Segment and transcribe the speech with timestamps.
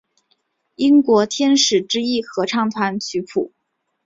[0.77, 3.27] 英国天使之翼合唱团谱曲。